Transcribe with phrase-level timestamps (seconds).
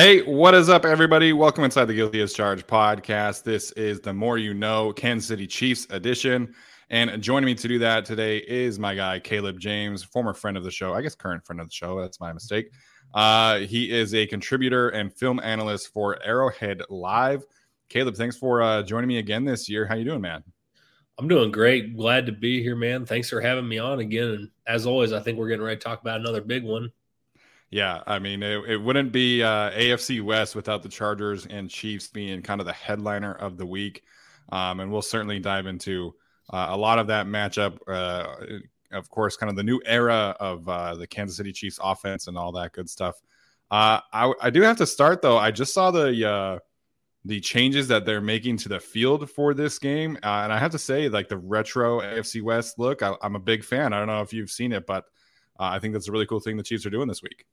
[0.00, 1.34] Hey, what is up, everybody?
[1.34, 3.42] Welcome inside the Guilty as Charged podcast.
[3.42, 6.54] This is the More You Know Kansas City Chiefs edition.
[6.88, 10.64] And joining me to do that today is my guy, Caleb James, former friend of
[10.64, 10.94] the show.
[10.94, 12.00] I guess current friend of the show.
[12.00, 12.70] That's my mistake.
[13.12, 17.44] Uh, he is a contributor and film analyst for Arrowhead Live.
[17.90, 19.84] Caleb, thanks for uh, joining me again this year.
[19.84, 20.42] How you doing, man?
[21.18, 21.94] I'm doing great.
[21.94, 23.04] Glad to be here, man.
[23.04, 24.28] Thanks for having me on again.
[24.28, 26.90] And as always, I think we're getting ready to talk about another big one.
[27.70, 32.08] Yeah, I mean, it, it wouldn't be uh, AFC West without the Chargers and Chiefs
[32.08, 34.02] being kind of the headliner of the week.
[34.50, 36.14] Um, and we'll certainly dive into
[36.52, 37.78] uh, a lot of that matchup.
[37.86, 38.26] Uh,
[38.92, 42.36] of course, kind of the new era of uh, the Kansas City Chiefs offense and
[42.36, 43.14] all that good stuff.
[43.70, 45.38] Uh, I, I, do have to start though.
[45.38, 46.58] I just saw the uh,
[47.24, 50.78] the changes that they're making to the field for this game, and I have to
[50.78, 53.92] say, like the retro AFC West look, I, am a big fan.
[53.92, 55.04] I don't know if you've seen it, but
[55.56, 57.44] I think that's a really cool thing the Chiefs are doing this week.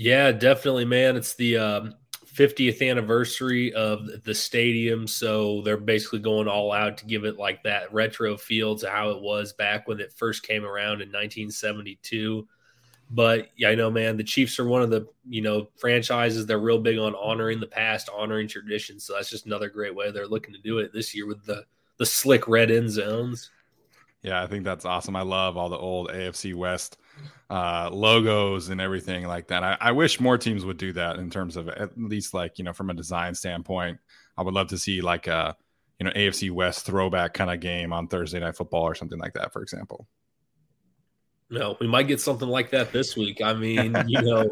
[0.00, 1.16] Yeah, definitely, man.
[1.16, 1.94] It's the um,
[2.24, 7.64] 50th anniversary of the stadium, so they're basically going all out to give it like
[7.64, 12.46] that retro feel to how it was back when it first came around in 1972.
[13.10, 16.46] But yeah, I know, man, the Chiefs are one of the you know franchises.
[16.46, 19.02] They're real big on honoring the past, honoring traditions.
[19.02, 21.64] So that's just another great way they're looking to do it this year with the
[21.96, 23.50] the slick red end zones.
[24.22, 25.16] Yeah, I think that's awesome.
[25.16, 26.98] I love all the old AFC West
[27.50, 29.64] uh, logos and everything like that.
[29.64, 32.64] I, I, wish more teams would do that in terms of at least like you
[32.64, 33.98] know from a design standpoint.
[34.36, 35.56] I would love to see like a
[35.98, 39.32] you know AFC West throwback kind of game on Thursday Night Football or something like
[39.34, 40.06] that, for example.
[41.50, 43.40] No, we might get something like that this week.
[43.40, 44.50] I mean, you know,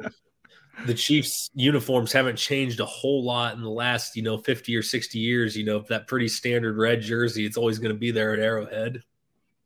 [0.87, 4.83] the Chiefs uniforms haven't changed a whole lot in the last, you know, 50 or
[4.83, 5.57] 60 years.
[5.57, 9.03] You know, that pretty standard red jersey, it's always going to be there at Arrowhead.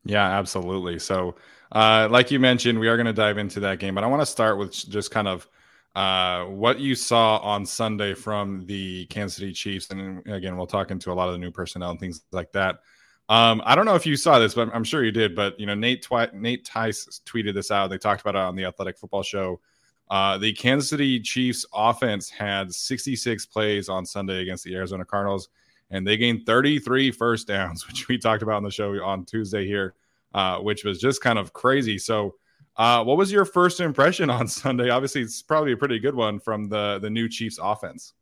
[0.04, 0.98] Yeah, absolutely.
[0.98, 1.36] So
[1.72, 4.22] uh, like you mentioned, we are going to dive into that game, but I want
[4.22, 5.46] to start with just kind of
[5.94, 9.90] uh, what you saw on Sunday from the Kansas City Chiefs.
[9.90, 12.80] And again, we'll talk into a lot of the new personnel and things like that.
[13.28, 15.36] Um, I don't know if you saw this, but I'm sure you did.
[15.36, 17.88] But you know, Nate Twi- Nate Tice tweeted this out.
[17.88, 19.60] They talked about it on the Athletic Football Show.
[20.10, 25.48] Uh, the Kansas City Chiefs offense had 66 plays on Sunday against the Arizona Cardinals,
[25.90, 29.66] and they gained 33 first downs, which we talked about on the show on Tuesday
[29.66, 29.94] here
[30.34, 31.98] uh, which was just kind of crazy.
[31.98, 32.36] So,
[32.76, 34.90] uh, what was your first impression on Sunday?
[34.90, 38.14] Obviously, it's probably a pretty good one from the the new Chiefs offense.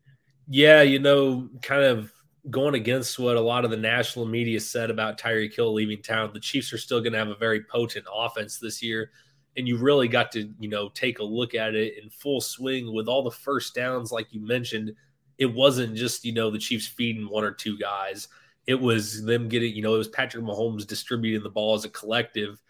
[0.48, 2.12] Yeah, you know, kind of
[2.50, 6.30] going against what a lot of the national media said about Tyreek Hill leaving town.
[6.32, 9.10] The Chiefs are still going to have a very potent offense this year.
[9.56, 12.94] And you really got to, you know, take a look at it in full swing
[12.94, 14.92] with all the first downs, like you mentioned.
[15.38, 18.28] It wasn't just, you know, the Chiefs feeding one or two guys
[18.68, 21.88] it was them getting, you know, it was Patrick Mahomes distributing the ball as a
[21.88, 22.62] collective.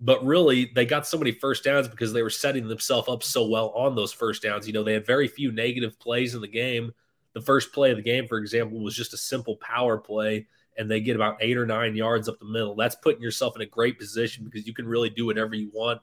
[0.00, 3.46] But really, they got so many first downs because they were setting themselves up so
[3.46, 4.66] well on those first downs.
[4.66, 6.92] You know, they had very few negative plays in the game.
[7.34, 10.90] The first play of the game, for example, was just a simple power play, and
[10.90, 12.74] they get about eight or nine yards up the middle.
[12.74, 16.00] That's putting yourself in a great position because you can really do whatever you want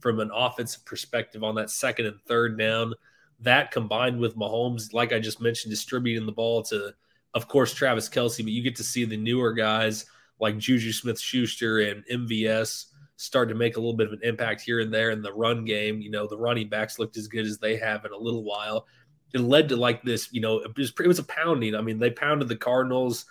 [0.00, 2.94] from an offensive perspective on that second and third down.
[3.40, 6.94] That combined with Mahomes, like I just mentioned, distributing the ball to
[7.34, 10.06] of course, Travis Kelce, but you get to see the newer guys
[10.40, 12.86] like Juju Smith Schuster and MVS
[13.16, 15.64] start to make a little bit of an impact here and there in the run
[15.64, 16.00] game.
[16.00, 18.86] You know, the running backs looked as good as they have in a little while.
[19.32, 21.74] It led to like this, you know, it was, it was a pounding.
[21.74, 23.26] I mean, they pounded the Cardinals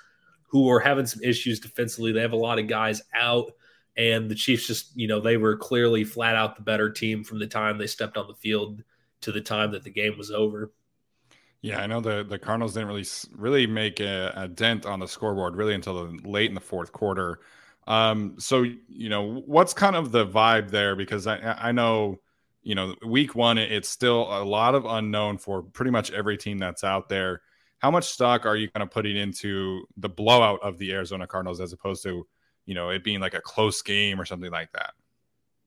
[0.47, 2.11] who are having some issues defensively.
[2.11, 3.51] They have a lot of guys out.
[3.95, 7.39] And the Chiefs just, you know, they were clearly flat out the better team from
[7.39, 8.83] the time they stepped on the field
[9.23, 10.71] to the time that the game was over.
[11.61, 13.05] Yeah, I know the the Cardinals didn't really
[13.35, 16.91] really make a, a dent on the scoreboard really until the, late in the fourth
[16.91, 17.39] quarter.
[17.87, 20.95] Um, so you know, what's kind of the vibe there?
[20.95, 22.19] Because I I know
[22.63, 26.57] you know week one it's still a lot of unknown for pretty much every team
[26.57, 27.41] that's out there.
[27.79, 31.61] How much stock are you kind of putting into the blowout of the Arizona Cardinals
[31.61, 32.27] as opposed to
[32.65, 34.93] you know it being like a close game or something like that?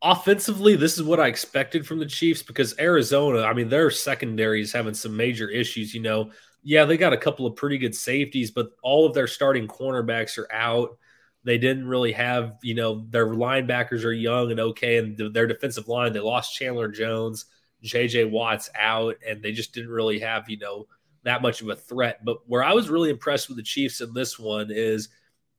[0.06, 4.60] Offensively, this is what I expected from the Chiefs because Arizona, I mean, their secondary
[4.60, 5.92] is having some major issues.
[5.92, 6.30] You know,
[6.62, 10.38] yeah, they got a couple of pretty good safeties, but all of their starting cornerbacks
[10.38, 10.96] are out.
[11.42, 15.88] They didn't really have, you know, their linebackers are young and okay, and their defensive
[15.88, 17.46] line, they lost Chandler Jones,
[17.84, 20.86] JJ Watt's out, and they just didn't really have, you know,
[21.24, 22.24] that much of a threat.
[22.24, 25.08] But where I was really impressed with the Chiefs in this one is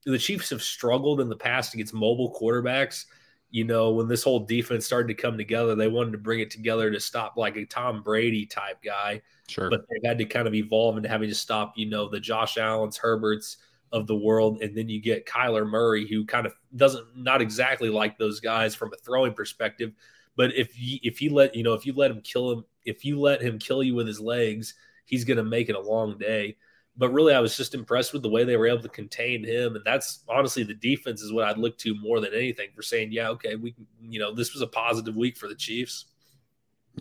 [0.05, 3.05] the Chiefs have struggled in the past against mobile quarterbacks
[3.49, 6.51] you know, when this whole defense started to come together, they wanted to bring it
[6.51, 9.21] together to stop like a Tom Brady type guy.
[9.47, 9.69] Sure.
[9.69, 12.57] But they had to kind of evolve into having to stop, you know, the Josh
[12.57, 13.57] Allen's, Herberts
[13.93, 14.61] of the world.
[14.61, 18.75] And then you get Kyler Murray, who kind of doesn't, not exactly like those guys
[18.75, 19.93] from a throwing perspective.
[20.35, 23.05] But if you, if you let, you know, if you let him kill him, if
[23.05, 24.73] you let him kill you with his legs,
[25.05, 26.57] he's going to make it a long day
[26.97, 29.75] but really I was just impressed with the way they were able to contain him.
[29.75, 33.11] And that's honestly the defense is what I'd look to more than anything for saying,
[33.11, 36.05] yeah, okay, we you know, this was a positive week for the Chiefs.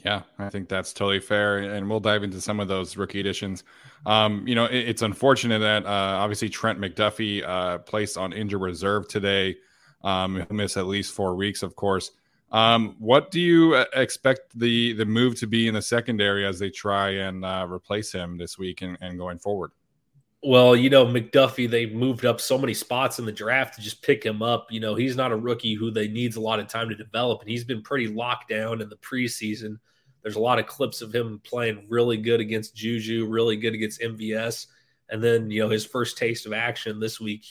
[0.04, 3.64] Yeah, I think that's totally fair, and we'll dive into some of those rookie additions.
[4.04, 8.60] Um, you know, it, it's unfortunate that uh, obviously Trent McDuffie uh, placed on injured
[8.60, 9.56] reserve today.
[10.04, 12.10] Um, he'll miss at least four weeks, of course.
[12.52, 16.58] Um, what do you uh, expect the the move to be in the secondary as
[16.58, 19.72] they try and uh, replace him this week and, and going forward?
[20.46, 24.00] Well, you know, McDuffie, they moved up so many spots in the draft to just
[24.00, 24.70] pick him up.
[24.70, 27.40] You know, he's not a rookie who they needs a lot of time to develop,
[27.40, 29.81] and he's been pretty locked down in the preseason.
[30.22, 34.00] There's a lot of clips of him playing really good against Juju, really good against
[34.00, 34.69] MVS.
[35.08, 37.44] And then, you know, his first taste of action this week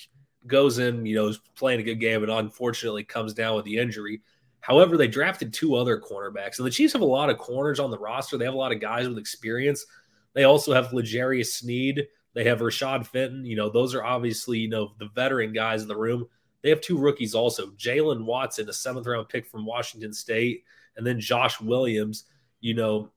[0.48, 4.22] goes in, you know, playing a good game, and unfortunately comes down with the injury.
[4.62, 7.92] However, they drafted two other cornerbacks, and the Chiefs have a lot of corners on
[7.92, 8.38] the roster.
[8.38, 9.86] They have a lot of guys with experience.
[10.34, 13.46] They also have L'Jarius Sneed, they have Rashad Fenton.
[13.46, 16.28] You know, those are obviously, you know, the veteran guys in the room.
[16.62, 20.64] They have two rookies also Jaylen Watson, a seventh round pick from Washington State,
[20.98, 22.26] and then Josh Williams,
[22.60, 23.10] you know,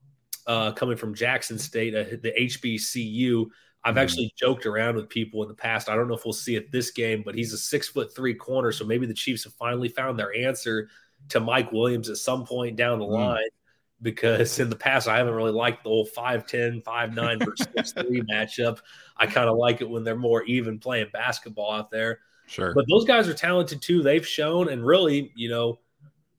[0.47, 3.47] uh, coming from Jackson State, uh, the HBCU.
[3.83, 3.99] I've mm-hmm.
[3.99, 5.89] actually joked around with people in the past.
[5.89, 8.33] I don't know if we'll see it this game, but he's a six foot three
[8.33, 8.71] corner.
[8.71, 10.89] So maybe the Chiefs have finally found their answer
[11.29, 13.13] to Mike Williams at some point down the mm-hmm.
[13.15, 13.49] line
[14.01, 18.79] because in the past I haven't really liked the old 5'10, 5'9 versus 3 matchup.
[19.17, 22.19] I kind of like it when they're more even playing basketball out there.
[22.47, 22.73] Sure.
[22.73, 24.01] But those guys are talented too.
[24.01, 25.79] They've shown, and really, you know,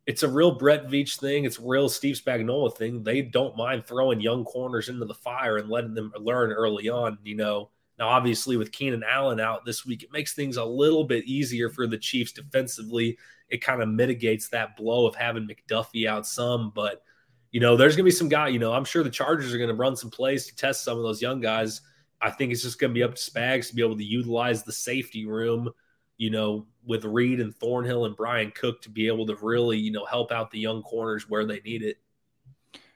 [0.07, 1.45] it's a real Brett Veach thing.
[1.45, 3.05] It's a real Steve Spagnuolo thing.
[3.05, 7.19] They don't mind throwing young corners into the fire and letting them learn early on.
[7.23, 11.05] You know, now obviously with Keenan Allen out this week, it makes things a little
[11.05, 13.19] bit easier for the Chiefs defensively.
[13.51, 17.03] It kind of mitigates that blow of having McDuffie out some, but
[17.51, 19.59] you know, there's going to be some guy, you know, I'm sure the Chargers are
[19.59, 21.81] going to run some plays to test some of those young guys.
[22.21, 24.63] I think it's just going to be up to Spags to be able to utilize
[24.63, 25.71] the safety room,
[26.17, 29.91] you know, with Reed and Thornhill and Bryan Cook to be able to really, you
[29.91, 31.97] know, help out the young corners where they need it.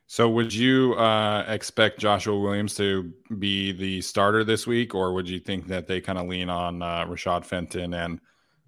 [0.06, 5.26] So, would you uh, expect Joshua Williams to be the starter this week, or would
[5.26, 8.20] you think that they kind of lean on uh, Rashad Fenton and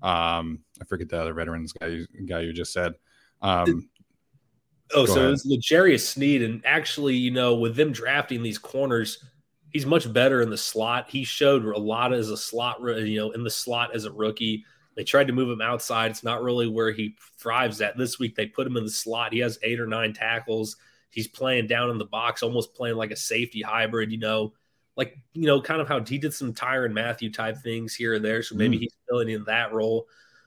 [0.03, 2.95] um, I forget the other veterans guy, guy you just said?
[3.43, 3.89] Um,
[4.95, 5.29] Oh, Go so ahead.
[5.29, 9.25] it was L'Jarius Sneed, and actually, you know, with them drafting these corners,
[9.71, 11.11] he's much better in the slot.
[11.11, 14.65] He showed a lot as a slot, you know, in the slot as a rookie.
[14.95, 16.11] They tried to move him outside.
[16.11, 17.99] It's not really where he thrives at.
[17.99, 19.33] This week they put him in the slot.
[19.33, 20.77] He has eight or nine tackles.
[21.11, 24.55] He's playing down in the box, almost playing like a safety hybrid, you know,
[24.97, 28.25] like, you know, kind of how he did some Tyrann Mathieu type things here and
[28.25, 28.43] there.
[28.43, 28.81] So maybe mm.
[28.81, 30.07] he's filling in that role.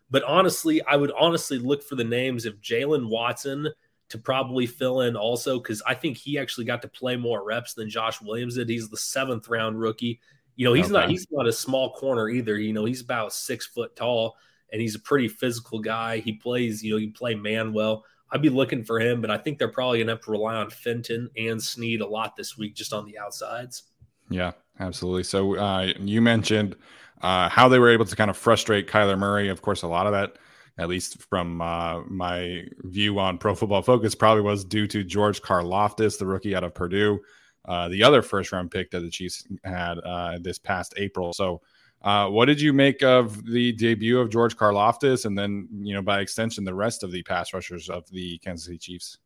[0.10, 3.67] But honestly, I would honestly look for the names of Jaylen Watson–
[4.10, 7.74] to probably fill in also because I think he actually got to play more reps
[7.74, 8.70] than Josh Williams did.
[8.70, 10.20] He's the seventh round rookie.
[10.56, 10.94] You know, he's okay.
[10.94, 12.58] not he's not a small corner either.
[12.58, 14.36] You know, he's about six foot tall
[14.72, 16.20] and he's a pretty physical guy.
[16.20, 18.04] He plays, you know, he play man well.
[18.32, 20.70] I'd be looking for him, but I think they're probably gonna have to rely on
[20.70, 23.84] Fenton and Sneed a lot this week just on the outsides.
[24.30, 25.24] Yeah, absolutely.
[25.24, 26.75] So uh, you mentioned
[27.22, 29.50] uh, how they were able to kind of frustrate Kyler Murray.
[29.50, 30.38] Of course, a lot of that
[30.79, 35.41] at least from uh, my view on Pro Football Focus, probably was due to George
[35.41, 37.19] Karlaftis, the rookie out of Purdue,
[37.65, 41.33] uh, the other first round pick that the Chiefs had uh, this past April.
[41.33, 41.62] So
[42.01, 46.01] Uh, what did you make of the debut of George Karlaftis, and then you know
[46.01, 49.17] by extension the rest of the pass rushers of the Kansas City Chiefs?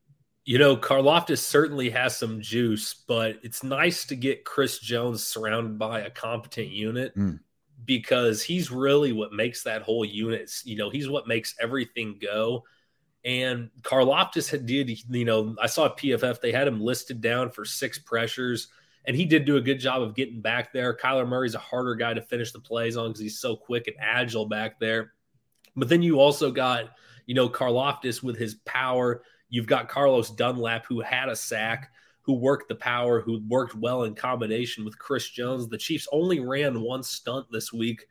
[0.46, 5.78] You know, Karlaftis certainly has some juice, but it's nice to get Chris Jones surrounded
[5.78, 7.40] by a competent unit mm.
[7.86, 10.52] Because he's really what makes that whole unit.
[10.64, 12.64] You know, he's what makes everything go.
[13.26, 17.64] And Karlaftis had did, you know, I saw PFF, they had him listed down for
[17.64, 18.68] six pressures,
[19.06, 20.96] and he did do a good job of getting back there.
[20.96, 23.96] Kyler Murray's a harder guy to finish the plays on because he's so quick and
[24.00, 25.14] agile back there.
[25.76, 26.90] But then you also got,
[27.26, 29.24] you know, Karlaftis with his power
[29.54, 31.92] You've got Carlos Dunlap, who had a sack,
[32.24, 35.68] who worked the power, who worked well in combination with Chris Jones.
[35.68, 38.06] The Chiefs only ran one stunt this week,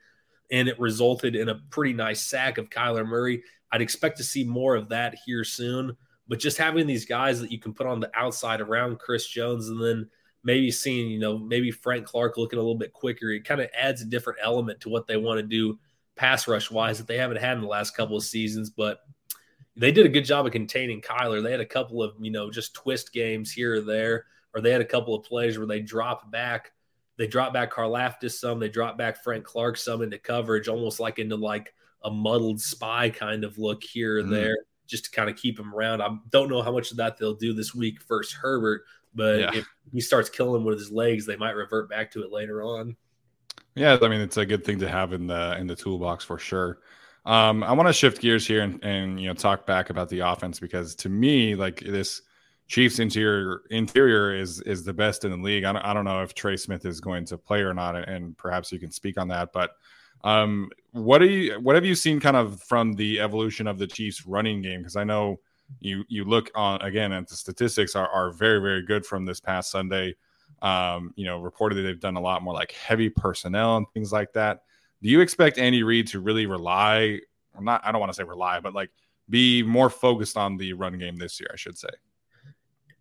[0.50, 3.42] and it resulted in a pretty nice sack of Kyler Murray.
[3.73, 5.97] I'd expect to see more of that here soon.
[6.28, 9.69] But just having these guys that you can put on the outside around Chris Jones
[9.69, 10.09] and then
[10.45, 13.71] maybe seeing, you know, maybe Frank Clark looking a little bit quicker, it kind of
[13.78, 15.78] adds a different element to what they want to do
[16.16, 18.71] pass rush wise that they haven't had in the last couple of seasons.
[18.71, 18.99] But
[19.76, 21.43] they did a good job of containing Kyler.
[21.43, 24.71] They had a couple of, you know, just twist games here or there, or they
[24.71, 26.73] had a couple of plays where they dropped back.
[27.17, 31.19] They dropped back Karlaftis some, they dropped back Frank Clark some into coverage, almost like
[31.19, 31.75] into like
[32.05, 34.31] a muddled spy kind of look here or mm.
[34.31, 36.02] there, just to kind of keep him around.
[36.02, 38.83] I don't know how much of that they'll do this week versus Herbert,
[39.14, 39.50] but yeah.
[39.55, 42.97] if he starts killing with his legs, they might revert back to it later on.
[43.75, 46.38] Yeah, I mean it's a good thing to have in the in the toolbox for
[46.38, 46.81] sure.
[47.25, 50.21] Um, I want to shift gears here and, and you know talk back about the
[50.21, 52.23] offense because to me, like this
[52.69, 55.64] Chiefs interior interior is is the best in the league.
[55.64, 58.37] I don't, I don't know if Trey Smith is going to play or not, and
[58.38, 59.52] perhaps you can speak on that.
[59.52, 59.73] But
[60.25, 63.87] um, what do you what have you seen kind of from the evolution of the
[63.87, 64.81] Chiefs running game?
[64.81, 65.38] Because I know
[65.81, 69.38] you you look on again and the statistics are, are very very good from this
[69.38, 70.14] past Sunday.
[70.62, 74.33] Um, you know, reportedly they've done a lot more like heavy personnel and things like
[74.33, 74.62] that.
[75.02, 77.21] Do you expect Andy Reid to really rely,
[77.54, 77.85] or not?
[77.85, 78.90] I don't want to say rely, but like
[79.28, 81.88] be more focused on the run game this year, I should say.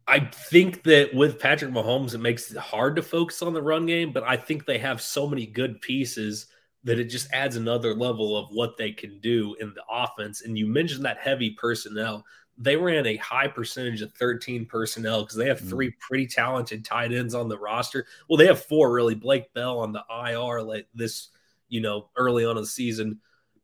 [0.07, 3.85] I think that with Patrick Mahomes, it makes it hard to focus on the run
[3.85, 6.47] game, but I think they have so many good pieces
[6.83, 10.41] that it just adds another level of what they can do in the offense.
[10.41, 12.25] And you mentioned that heavy personnel.
[12.57, 15.99] They ran a high percentage of 13 personnel because they have three mm.
[15.99, 18.07] pretty talented tight ends on the roster.
[18.27, 19.15] Well, they have four really.
[19.15, 21.29] Blake Bell on the IR like this
[21.71, 23.19] you know, early on in the season.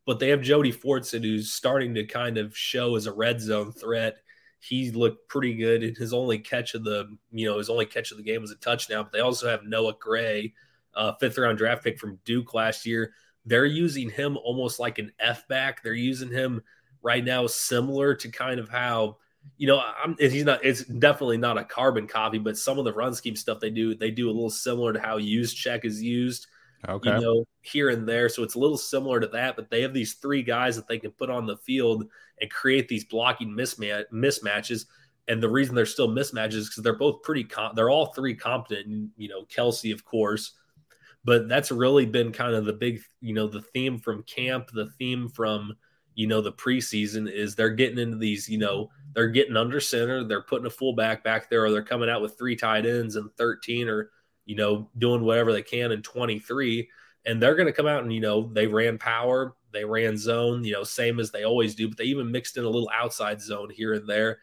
[0.06, 3.74] But they have Jody Fortson, who's starting to kind of show as a red zone
[3.74, 4.18] threat.
[4.60, 5.84] He looked pretty good.
[5.84, 8.52] in his only catch of the, you know, his only catch of the game was
[8.52, 9.04] a touchdown.
[9.04, 10.54] But they also have Noah Gray,
[10.96, 13.14] uh, fifth round draft pick from Duke last year.
[13.46, 15.84] They're using him almost like an F back.
[15.84, 16.62] They're using him
[17.04, 19.18] right now similar to kind of how
[19.58, 20.64] you know, I'm, he's not.
[20.64, 23.96] It's definitely not a carbon copy, but some of the run scheme stuff they do,
[23.96, 26.48] they do a little similar to how Juszczyk is used.
[26.88, 27.16] Okay.
[27.16, 28.30] You know, here and there.
[28.30, 31.00] So it's a little similar to that, but they have these three guys that they
[31.00, 32.06] can put on the field
[32.40, 34.86] and create these blocking mismatches.
[35.28, 38.36] And the reason they're still mismatches is because they're both pretty, com- they're all three
[38.36, 39.12] competent.
[39.18, 40.54] You know, Kelce, of course,
[41.26, 44.90] but that's really been kind of the big, you know, the theme from camp, the
[44.98, 45.76] theme from,
[46.16, 50.24] you know, the preseason is they're getting into these, you know, they're getting under center,
[50.24, 53.30] they're putting a fullback back there, or they're coming out with three tight ends and
[53.36, 54.12] 13 or
[54.48, 56.90] you know, doing whatever they can in 23.
[57.26, 60.64] And they're going to come out and, you know, they ran power, they ran zone,
[60.64, 63.42] you know, same as they always do, but they even mixed in a little outside
[63.42, 64.40] zone here and there.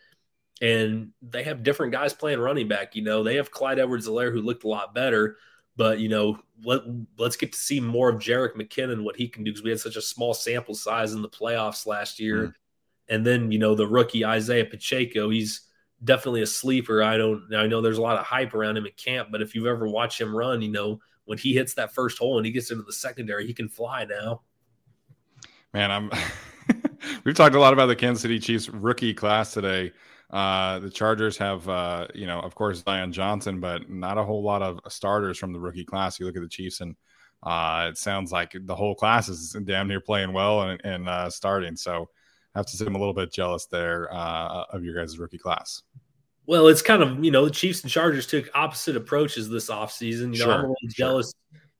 [0.61, 2.95] And they have different guys playing running back.
[2.95, 5.39] You know, they have Clyde Edwards Helaire who looked a lot better,
[5.77, 6.83] but, you know, let,
[7.19, 9.81] let's get to see more of Jerick McKinnon, what he can do because we had
[9.81, 12.37] such a small sample size in the playoffs last year.
[12.37, 13.15] Mm-hmm.
[13.15, 15.63] And then, you know, the rookie Isaiah Pacheco, he's,
[16.03, 17.03] definitely a sleeper.
[17.03, 17.53] I don't.
[17.55, 19.89] I know there's a lot of hype around him at camp, but if you've ever
[19.89, 22.83] watched him run, you know when he hits that first hole and he gets into
[22.83, 24.43] the secondary, he can fly now.
[25.73, 26.11] Man, I'm.
[27.25, 29.93] We've talked a lot about the Kansas City Chiefs rookie class today.
[30.31, 34.43] Uh, the Chargers have, uh, you know, of course, Zion Johnson, but not a whole
[34.43, 36.19] lot of starters from the rookie class.
[36.19, 36.97] You look at the Chiefs, and
[37.43, 41.29] uh, it sounds like the whole class is damn near playing well and, and uh,
[41.29, 41.77] starting.
[41.77, 42.09] So
[42.55, 45.39] I have to say I'm a little bit jealous there uh, of your guys' rookie
[45.39, 45.83] class.
[46.47, 50.35] Well, it's kind of, you know, the Chiefs and Chargers took opposite approaches this offseason.
[50.35, 51.33] You know, sure, I'm a little jealous.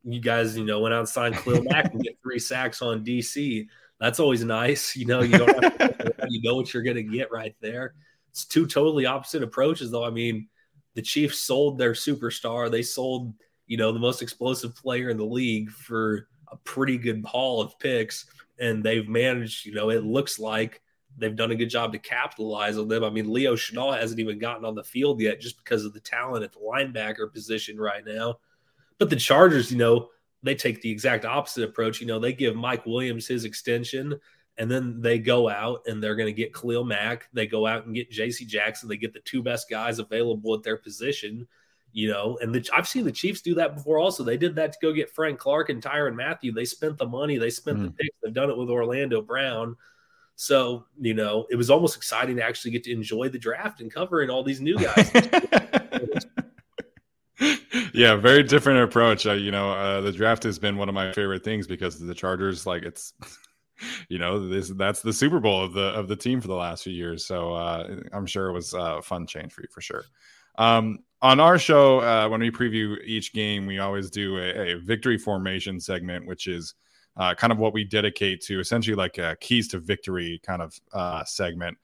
[0.03, 3.05] You guys, you know, went out and signed Khalil Mack and get three sacks on
[3.05, 3.67] DC.
[4.01, 4.97] That's always nice.
[4.97, 7.95] You know, you don't have to, you know what you're going to get right there.
[8.31, 10.05] It's two totally opposite approaches, though.
[10.05, 10.49] I mean,
[10.95, 12.71] the Chiefs sold their superstar.
[12.71, 13.35] They sold,
[13.67, 17.79] you know, the most explosive player in the league for a pretty good haul of
[17.79, 18.27] picks
[18.59, 20.81] and they've managed, you know, it looks like
[21.19, 23.05] they've done a good job to capitalize on them.
[23.05, 26.01] I mean, Leo Chenal hasn't even gotten on the field yet just because of the
[26.01, 28.39] talent at the linebacker position right now.
[28.99, 30.11] But the Chargers, you know,
[30.43, 32.01] they take the exact opposite approach.
[32.01, 34.19] You know, they give Mike Williams his extension,
[34.59, 37.29] and then they go out and they're going to get Khalil Mack.
[37.33, 38.45] They go out and get J.C.
[38.45, 38.89] Jackson.
[38.89, 41.49] They get the two best guys available at their position.
[41.97, 44.01] You know, and the, I've seen the Chiefs do that before.
[44.01, 46.51] Also, they did that to go get Frank Clark and Tyrann Mathieu.
[46.51, 47.39] They spent the money.
[47.39, 47.85] They spent mm.
[47.85, 48.17] the picks.
[48.21, 49.77] They've done it with Orlando Brown.
[50.35, 53.95] So, you know, it was almost exciting to actually get to enjoy the draft and
[53.95, 55.09] covering all these new guys.
[57.95, 59.25] yeah, very different approach.
[59.25, 62.13] Uh, you know, uh, the draft has been one of my favorite things because the
[62.13, 63.13] Chargers, like, it's,
[64.09, 66.83] you know, this that's the Super Bowl of the of the team for the last
[66.83, 67.25] few years.
[67.25, 70.05] So uh, I'm sure it was a fun change for you for sure.
[70.57, 74.75] Um, on our show, uh, when we preview each game, we always do a, a
[74.75, 76.75] victory formation segment, which is
[77.17, 80.79] uh, kind of what we dedicate to essentially like a keys to victory kind of
[80.93, 81.79] uh, segment.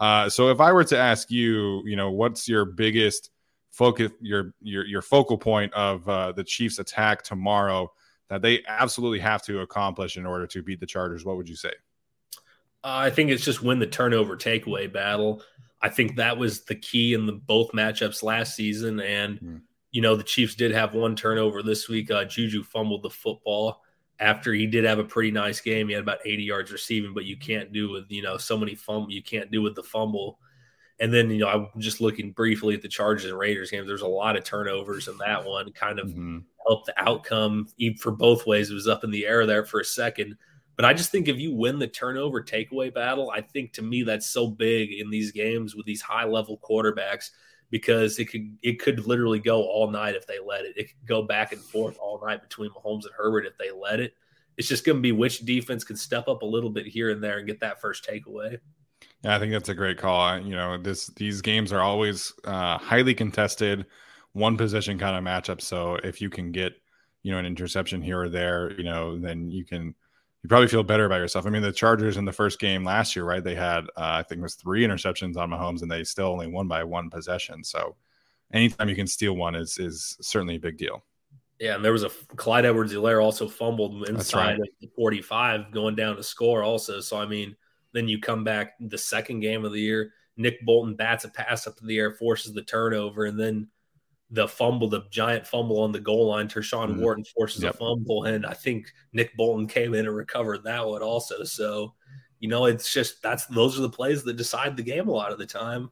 [0.00, 3.30] Uh, so if I were to ask you, you know, what's your biggest
[3.70, 7.92] focus, your your your focal point of uh, the Chiefs' attack tomorrow
[8.30, 11.22] that they absolutely have to accomplish in order to beat the Chargers?
[11.22, 11.72] What would you say?
[12.82, 15.42] I think it's just win the turnover takeaway battle.
[15.82, 19.60] I think that was the key in the both matchups last season, and mm.
[19.90, 22.10] you know the Chiefs did have one turnover this week.
[22.10, 23.82] Uh, Juju fumbled the football
[24.18, 25.88] after he did have a pretty nice game.
[25.88, 28.74] He had about 80 yards receiving, but you can't do with, you know, so many
[28.74, 30.38] fumble, you can't do with the fumble.
[30.98, 33.86] And then, you know, I'm just looking briefly at the Chargers and Raiders game.
[33.86, 36.38] There's a lot of turnovers in that one, kind of mm-hmm.
[36.66, 37.68] helped the outcome
[37.98, 38.70] for both ways.
[38.70, 40.36] It was up in the air there for a second.
[40.76, 44.02] But I just think if you win the turnover takeaway battle, I think to me
[44.02, 47.30] that's so big in these games with these high level quarterbacks
[47.70, 50.76] because it could it could literally go all night if they let it.
[50.76, 54.00] It could go back and forth all night between Mahomes and Herbert if they let
[54.00, 54.14] it.
[54.56, 57.22] It's just going to be which defense can step up a little bit here and
[57.22, 58.58] there and get that first takeaway.
[59.22, 60.38] Yeah, I think that's a great call.
[60.38, 63.86] You know, this these games are always uh, highly contested,
[64.32, 65.60] one position kind of matchup.
[65.60, 66.74] So if you can get
[67.22, 69.94] you know an interception here or there, you know, then you can
[70.46, 71.44] you probably feel better about yourself.
[71.44, 73.42] I mean, the Chargers in the first game last year, right?
[73.42, 76.46] They had, uh, I think it was three interceptions on Mahomes, and they still only
[76.46, 77.64] won by one possession.
[77.64, 77.96] So,
[78.52, 81.02] anytime you can steal one is is certainly a big deal.
[81.58, 84.60] Yeah, and there was a Clyde Edwards-Helaire also fumbled inside right.
[84.60, 87.00] of the 45 going down to score also.
[87.00, 87.56] So I mean,
[87.90, 91.66] then you come back the second game of the year, Nick Bolton bats a pass
[91.66, 93.66] up in the air, forces the turnover, and then
[94.30, 96.48] the fumble, the giant fumble on the goal line.
[96.48, 97.00] Tershawn mm-hmm.
[97.00, 97.74] Wharton forces yep.
[97.74, 101.44] a fumble, and I think Nick Bolton came in and recovered that one also.
[101.44, 101.94] So,
[102.40, 105.32] you know, it's just that's those are the plays that decide the game a lot
[105.32, 105.90] of the time.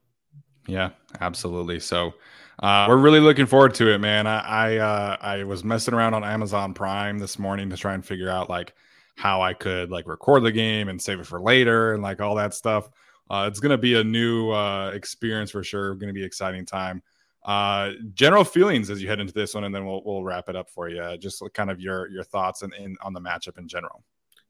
[0.67, 1.79] Yeah, absolutely.
[1.79, 2.15] So,
[2.59, 4.27] uh, we're really looking forward to it, man.
[4.27, 8.05] I I, uh, I was messing around on Amazon Prime this morning to try and
[8.05, 8.75] figure out like
[9.17, 12.35] how I could like record the game and save it for later and like all
[12.35, 12.89] that stuff.
[13.31, 15.95] Uh, it's gonna be a new uh, experience for sure.
[15.95, 17.01] Going to be exciting time.
[17.45, 20.57] Uh, general feelings as you head into this one, and then we'll we'll wrap it
[20.57, 21.17] up for you.
[21.19, 24.03] Just kind of your your thoughts and on the matchup in general.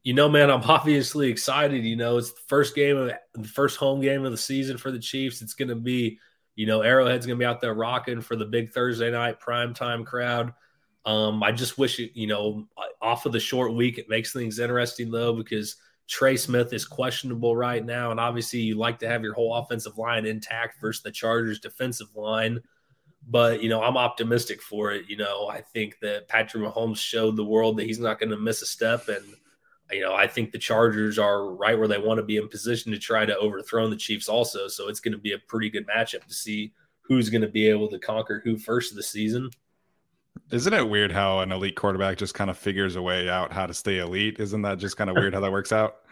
[0.05, 1.85] You know, man, I'm obviously excited.
[1.85, 4.93] You know, it's the first game of the first home game of the season for
[4.93, 5.43] the Chiefs.
[5.43, 6.19] It's going to be,
[6.55, 9.75] you know, Arrowhead's going to be out there rocking for the big Thursday night prime
[9.75, 10.53] time crowd.
[11.05, 12.67] Um, I just wish it, you know,
[13.03, 15.77] off of the short week, it makes things interesting though because
[16.09, 19.99] Trey Smith is questionable right now, and obviously you like to have your whole offensive
[19.99, 22.61] line intact versus the Chargers' defensive line.
[23.29, 25.09] But you know, I'm optimistic for it.
[25.09, 28.37] You know, I think that Patrick Mahomes showed the world that he's not going to
[28.37, 29.25] miss a step, and
[29.91, 32.93] you know, I think the Chargers are right where they want to be in position
[32.93, 34.29] to try to overthrow the Chiefs.
[34.29, 37.49] Also, so it's going to be a pretty good matchup to see who's going to
[37.49, 39.51] be able to conquer who first of the season.
[40.51, 43.67] Isn't it weird how an elite quarterback just kind of figures a way out how
[43.67, 44.41] to stay elite?
[44.41, 45.97] Isn't that just kind of weird how that works out?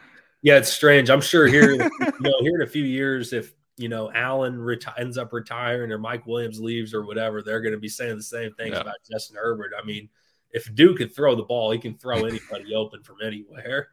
[0.44, 1.08] Yeah, it's strange.
[1.08, 4.98] I'm sure here, you know, here in a few years, if you know, Allen reti-
[4.98, 8.22] ends up retiring or Mike Williams leaves or whatever, they're going to be saying the
[8.22, 8.80] same things yeah.
[8.80, 9.72] about Justin Herbert.
[9.80, 10.08] I mean,
[10.50, 13.88] if Duke can throw the ball, he can throw anybody open from anywhere.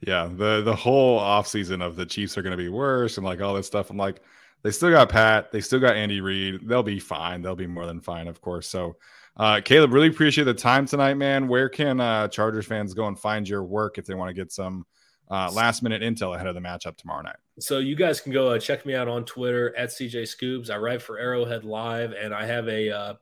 [0.00, 3.40] Yeah, the the whole offseason of the Chiefs are going to be worse and like
[3.40, 3.90] all this stuff.
[3.90, 4.20] I'm like,
[4.62, 6.68] they still got Pat, they still got Andy Reid.
[6.68, 7.42] They'll be fine.
[7.42, 8.66] They'll be more than fine, of course.
[8.66, 8.96] So,
[9.36, 11.48] uh, Caleb, really appreciate the time tonight, man.
[11.48, 14.52] Where can uh, Chargers fans go and find your work if they want to get
[14.52, 14.84] some
[15.30, 17.36] uh, last minute intel ahead of the matchup tomorrow night?
[17.58, 20.70] So you guys can go uh, check me out on Twitter at CJ Scoobs.
[20.70, 23.14] I write for Arrowhead Live, and I have a uh,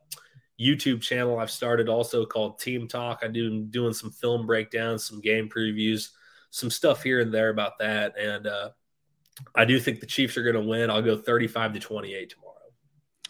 [0.59, 3.19] YouTube channel I've started also called Team Talk.
[3.23, 6.09] I do doing some film breakdowns, some game previews,
[6.51, 8.17] some stuff here and there about that.
[8.17, 8.69] And uh,
[9.55, 10.89] I do think the Chiefs are going to win.
[10.89, 12.49] I'll go 35 to 28 tomorrow.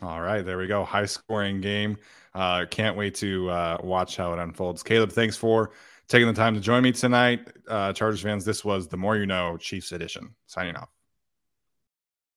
[0.02, 0.86] All right, there we go.
[0.86, 1.98] High scoring game.
[2.34, 4.82] Uh, can't wait to uh, watch how it unfolds.
[4.82, 5.72] Caleb, thanks for
[6.10, 7.48] taking the time to join me tonight.
[7.68, 10.36] Uh, Chargers fans, this was the More You Know Chiefs edition.
[10.48, 10.90] Signing off.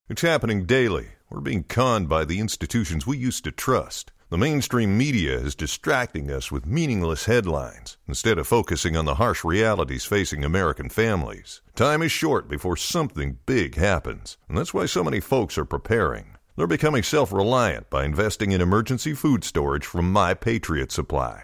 [0.09, 1.07] It's happening daily.
[1.29, 4.11] We're being conned by the institutions we used to trust.
[4.29, 9.43] The mainstream media is distracting us with meaningless headlines instead of focusing on the harsh
[9.43, 11.61] realities facing American families.
[11.75, 16.35] Time is short before something big happens, and that's why so many folks are preparing.
[16.55, 21.43] They're becoming self reliant by investing in emergency food storage from My Patriot Supply.